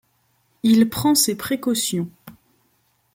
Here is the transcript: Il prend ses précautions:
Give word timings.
Il 0.63 0.89
prend 0.89 1.13
ses 1.13 1.35
précautions: 1.37 2.09